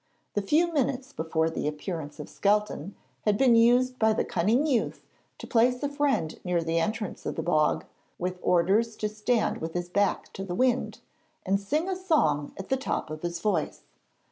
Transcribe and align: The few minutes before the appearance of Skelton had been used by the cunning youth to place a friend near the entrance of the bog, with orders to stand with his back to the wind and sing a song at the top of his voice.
The 0.33 0.41
few 0.41 0.73
minutes 0.73 1.13
before 1.13 1.51
the 1.51 1.67
appearance 1.67 2.19
of 2.19 2.27
Skelton 2.27 2.95
had 3.23 3.37
been 3.37 3.55
used 3.55 3.99
by 3.99 4.13
the 4.13 4.25
cunning 4.25 4.65
youth 4.65 5.05
to 5.37 5.45
place 5.45 5.83
a 5.83 5.89
friend 5.89 6.39
near 6.43 6.63
the 6.63 6.79
entrance 6.79 7.23
of 7.23 7.35
the 7.35 7.43
bog, 7.43 7.85
with 8.17 8.39
orders 8.41 8.95
to 8.95 9.07
stand 9.07 9.59
with 9.59 9.75
his 9.75 9.89
back 9.89 10.33
to 10.33 10.43
the 10.43 10.55
wind 10.55 11.01
and 11.45 11.59
sing 11.59 11.87
a 11.87 11.95
song 11.95 12.51
at 12.57 12.69
the 12.69 12.77
top 12.77 13.11
of 13.11 13.21
his 13.21 13.39
voice. 13.39 13.83